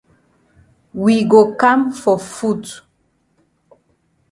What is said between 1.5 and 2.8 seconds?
kam for foot.